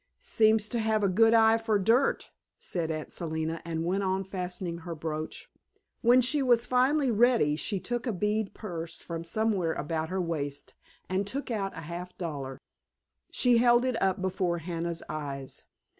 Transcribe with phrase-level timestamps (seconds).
[0.19, 4.79] "Seems to have a good eye for dirt," said Aunt Selina and went on fastening
[4.79, 5.51] her brooch.
[6.01, 10.73] When she was finally ready, she took a bead purse from somewhere about her waist
[11.07, 12.57] and took out a half dollar.
[13.29, 15.65] She held it up before Hannah's eyes.